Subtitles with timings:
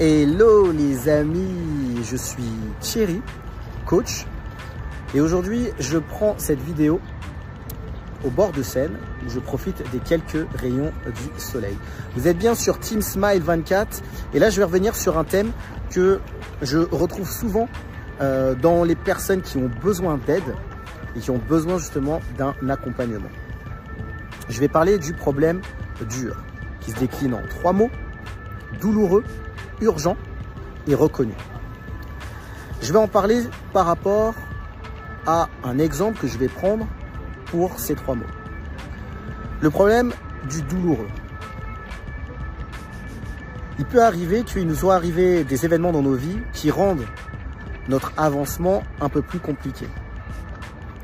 [0.00, 2.42] Hello les amis, je suis
[2.80, 3.20] Thierry,
[3.84, 4.24] coach,
[5.14, 6.98] et aujourd'hui je prends cette vidéo
[8.24, 11.76] au bord de Seine où je profite des quelques rayons du soleil.
[12.16, 14.02] Vous êtes bien sur Team Smile 24
[14.32, 15.52] et là je vais revenir sur un thème
[15.90, 16.20] que
[16.62, 17.68] je retrouve souvent
[18.22, 20.56] euh, dans les personnes qui ont besoin d'aide
[21.14, 23.30] et qui ont besoin justement d'un accompagnement.
[24.48, 25.60] Je vais parler du problème
[26.08, 26.34] dur
[26.80, 27.90] qui se décline en trois mots,
[28.80, 29.22] douloureux,
[29.82, 30.16] urgent
[30.86, 31.34] et reconnu.
[32.80, 33.42] Je vais en parler
[33.72, 34.34] par rapport
[35.26, 36.86] à un exemple que je vais prendre
[37.46, 38.24] pour ces trois mots.
[39.60, 40.12] Le problème
[40.50, 41.08] du douloureux.
[43.78, 47.06] Il peut arriver qu'il nous soit arrivé des événements dans nos vies qui rendent
[47.88, 49.86] notre avancement un peu plus compliqué.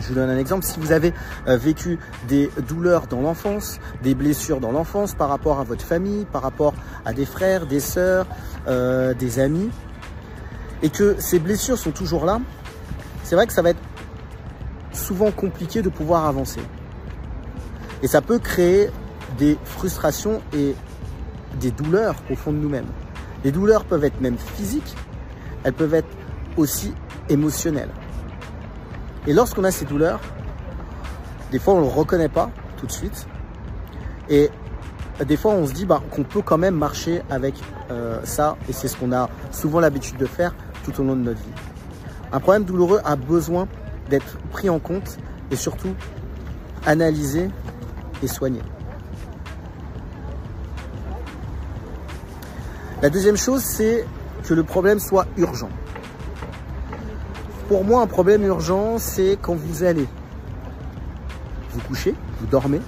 [0.00, 0.64] Je vous donne un exemple.
[0.64, 1.12] Si vous avez
[1.46, 6.24] euh, vécu des douleurs dans l'enfance, des blessures dans l'enfance par rapport à votre famille,
[6.24, 8.26] par rapport à des frères, des sœurs,
[8.66, 9.70] euh, des amis,
[10.82, 12.40] et que ces blessures sont toujours là,
[13.22, 13.80] c'est vrai que ça va être
[14.92, 16.60] souvent compliqué de pouvoir avancer.
[18.02, 18.90] Et ça peut créer
[19.38, 20.74] des frustrations et
[21.60, 22.86] des douleurs au fond de nous-mêmes.
[23.44, 24.96] Les douleurs peuvent être même physiques,
[25.64, 26.08] elles peuvent être
[26.56, 26.94] aussi
[27.28, 27.90] émotionnelles.
[29.26, 30.20] Et lorsqu'on a ces douleurs,
[31.50, 33.26] des fois on ne le reconnaît pas tout de suite.
[34.28, 34.50] Et
[35.26, 37.54] des fois on se dit bah, qu'on peut quand même marcher avec
[37.90, 38.56] euh, ça.
[38.68, 40.54] Et c'est ce qu'on a souvent l'habitude de faire
[40.84, 41.52] tout au long de notre vie.
[42.32, 43.66] Un problème douloureux a besoin
[44.08, 45.18] d'être pris en compte
[45.50, 45.94] et surtout
[46.86, 47.48] analysé
[48.22, 48.60] et soigné.
[53.02, 54.04] La deuxième chose, c'est
[54.44, 55.70] que le problème soit urgent.
[57.70, 60.08] Pour moi, un problème urgent, c'est quand vous allez
[61.70, 62.80] vous coucher, vous dormez,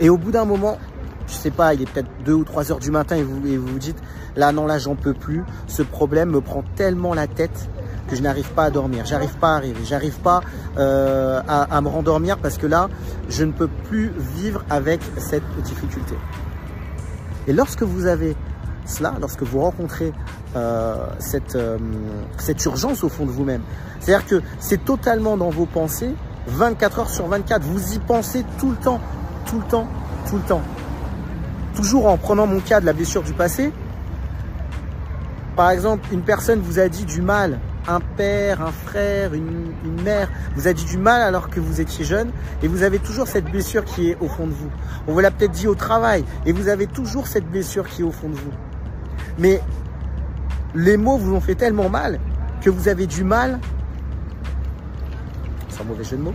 [0.00, 0.78] et au bout d'un moment,
[1.26, 3.78] je sais pas, il est peut-être 2 ou 3 heures du matin et vous vous,
[3.78, 3.98] dites,
[4.34, 7.68] là non, là j'en peux plus, ce problème me prend tellement la tête
[8.08, 10.40] que je n'arrive pas à dormir, j'arrive pas à arriver, j'arrive pas
[10.78, 12.88] euh, à, à me rendormir parce que là,
[13.28, 16.14] je ne peux plus vivre avec cette difficulté.
[17.48, 18.34] Et lorsque vous avez
[18.86, 20.12] cela, lorsque vous rencontrez
[20.56, 21.78] euh, cette, euh,
[22.38, 23.62] cette urgence au fond de vous-même.
[24.00, 26.14] C'est-à-dire que c'est totalement dans vos pensées,
[26.48, 29.00] 24 heures sur 24, vous y pensez tout le temps,
[29.46, 29.86] tout le temps,
[30.28, 30.62] tout le temps.
[31.74, 33.72] Toujours en prenant mon cas de la blessure du passé,
[35.56, 40.02] par exemple, une personne vous a dit du mal, un père, un frère, une, une,
[40.02, 42.30] mère, vous a dit du mal alors que vous étiez jeune
[42.62, 44.70] et vous avez toujours cette blessure qui est au fond de vous.
[45.06, 48.04] On vous l'a peut-être dit au travail et vous avez toujours cette blessure qui est
[48.04, 48.52] au fond de vous.
[49.38, 49.60] Mais
[50.74, 52.18] les mots vous ont fait tellement mal
[52.60, 53.58] que vous avez du mal,
[55.68, 56.34] sans mauvais jeu de mots,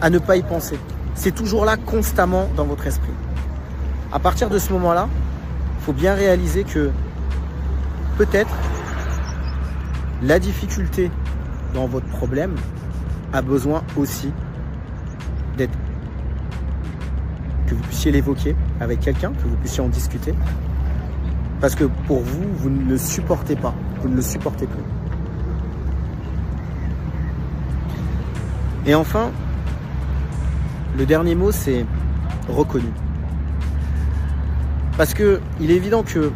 [0.00, 0.78] à ne pas y penser.
[1.14, 3.12] C'est toujours là constamment dans votre esprit.
[4.12, 5.08] À partir de ce moment-là,
[5.78, 6.90] il faut bien réaliser que
[8.18, 8.54] peut-être
[10.22, 11.10] la difficulté
[11.74, 12.54] dans votre problème
[13.32, 14.32] a besoin aussi
[15.56, 15.76] d'être
[17.66, 20.34] que vous puissiez l'évoquer avec quelqu'un, que vous puissiez en discuter,
[21.60, 23.74] parce que pour vous, vous ne le supportez pas.
[24.02, 24.82] Vous ne le supportez plus.
[28.86, 29.30] Et enfin,
[30.96, 31.84] le dernier mot, c'est
[32.48, 32.88] reconnu.
[34.96, 36.30] Parce que il est évident que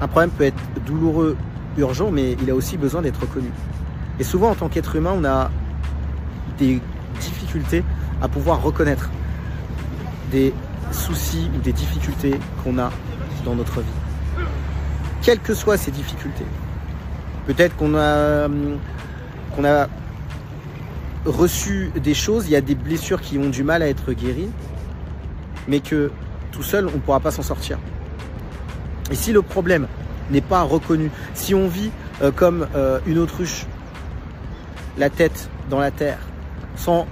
[0.00, 1.36] un problème peut être douloureux,
[1.76, 3.50] urgent, mais il a aussi besoin d'être reconnu.
[4.18, 5.50] Et souvent, en tant qu'être humain, on a
[6.58, 6.80] des
[7.20, 7.84] difficultés
[8.20, 9.10] à pouvoir reconnaître
[10.30, 10.52] des
[10.90, 12.90] soucis ou des difficultés qu'on a
[13.54, 14.44] notre vie.
[15.22, 16.46] Quelles que soient ces difficultés.
[17.46, 18.48] Peut-être qu'on a,
[19.54, 19.88] qu'on a
[21.24, 24.50] reçu des choses, il y a des blessures qui ont du mal à être guéries,
[25.66, 26.10] mais que
[26.52, 27.78] tout seul, on ne pourra pas s'en sortir.
[29.10, 29.86] Et si le problème
[30.30, 31.90] n'est pas reconnu, si on vit
[32.22, 33.66] euh, comme euh, une autruche,
[34.98, 36.18] la tête dans la terre,
[36.76, 37.06] sans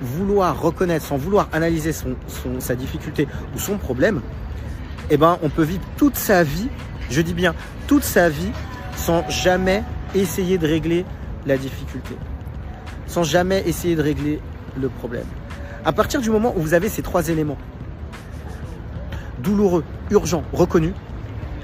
[0.00, 4.20] vouloir reconnaître, sans vouloir analyser son, son, sa difficulté ou son problème,
[5.10, 6.68] eh ben, on peut vivre toute sa vie,
[7.10, 7.54] je dis bien
[7.86, 8.52] toute sa vie,
[8.96, 9.82] sans jamais
[10.14, 11.04] essayer de régler
[11.46, 12.14] la difficulté,
[13.06, 14.40] sans jamais essayer de régler
[14.80, 15.26] le problème.
[15.84, 17.58] À partir du moment où vous avez ces trois éléments,
[19.38, 20.92] douloureux, urgent, reconnu,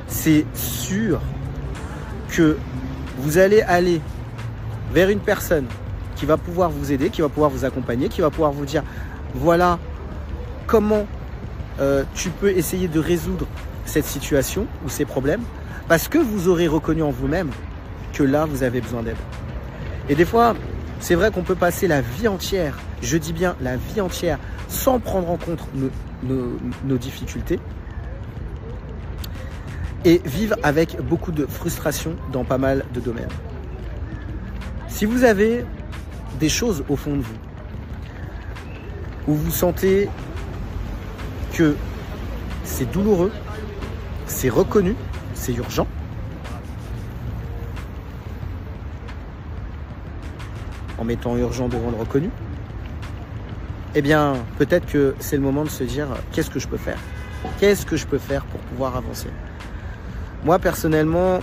[0.08, 1.20] c'est sûr
[2.28, 2.56] que
[3.18, 4.00] vous allez aller
[4.92, 5.66] vers une personne
[6.16, 8.82] qui va pouvoir vous aider, qui va pouvoir vous accompagner, qui va pouvoir vous dire
[9.34, 9.78] voilà
[10.66, 11.06] comment
[11.80, 13.46] euh, tu peux essayer de résoudre
[13.84, 15.42] cette situation ou ces problèmes
[15.88, 17.50] parce que vous aurez reconnu en vous-même
[18.12, 19.16] que là, vous avez besoin d'aide.
[20.08, 20.54] Et des fois,
[21.00, 24.38] c'est vrai qu'on peut passer la vie entière, je dis bien la vie entière,
[24.68, 25.60] sans prendre en compte
[26.22, 27.60] nos, difficultés.
[30.04, 33.28] et vivent avec beaucoup de frustration dans pas mal de domaines.
[34.88, 35.64] Si vous avez
[36.38, 37.34] des choses au fond de vous,
[39.26, 40.08] où vous sentez
[42.64, 43.32] c'est douloureux,
[44.26, 44.94] c'est reconnu,
[45.34, 45.86] c'est urgent,
[50.98, 52.30] en mettant urgent devant le reconnu,
[53.94, 56.98] eh bien, peut-être que c'est le moment de se dire qu'est-ce que je peux faire?
[57.58, 59.28] Qu'est-ce que je peux faire pour pouvoir avancer?
[60.44, 61.40] Moi, personnellement,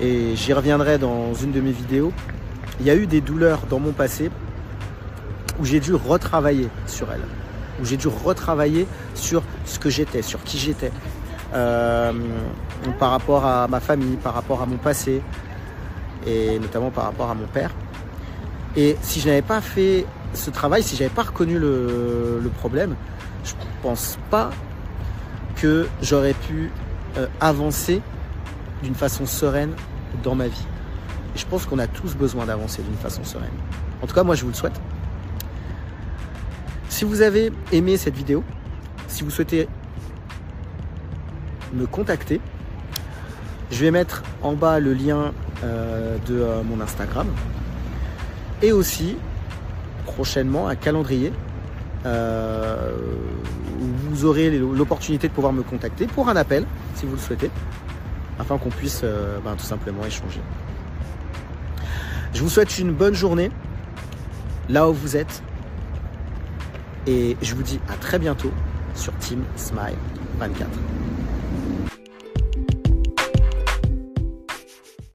[0.00, 2.12] et j'y reviendrai dans une de mes vidéos,
[2.80, 4.30] il y a eu des douleurs dans mon passé
[5.58, 7.24] où j'ai dû retravailler sur elles,
[7.80, 10.92] où j'ai dû retravailler sur ce que j'étais, sur qui j'étais,
[11.54, 12.12] euh,
[12.98, 15.22] par rapport à ma famille, par rapport à mon passé,
[16.26, 17.70] et notamment par rapport à mon père.
[18.76, 22.94] Et si je n'avais pas fait ce travail, si je n'avais pas reconnu le, problème,
[23.44, 24.50] je ne pense pas
[25.56, 26.70] que j'aurais pu
[27.16, 28.02] euh, avancer
[28.82, 29.72] d'une façon sereine
[30.22, 30.66] dans ma vie.
[31.34, 33.50] Je pense qu'on a tous besoin d'avancer d'une façon sereine.
[34.02, 34.78] En tout cas, moi, je vous le souhaite.
[36.88, 38.42] Si vous avez aimé cette vidéo,
[39.08, 39.68] si vous souhaitez
[41.74, 42.40] me contacter,
[43.70, 45.32] je vais mettre en bas le lien
[45.64, 47.26] euh, de euh, mon Instagram
[48.62, 49.16] et aussi
[50.04, 51.32] prochainement un calendrier
[52.06, 52.92] euh,
[53.80, 57.50] où vous aurez l'opportunité de pouvoir me contacter pour un appel si vous le souhaitez
[58.38, 59.02] afin qu'on puisse
[59.44, 60.40] ben, tout simplement échanger.
[62.34, 63.50] Je vous souhaite une bonne journée
[64.68, 65.42] là où vous êtes
[67.06, 68.52] et je vous dis à très bientôt
[68.94, 69.96] sur Team Smile
[70.38, 70.68] 24.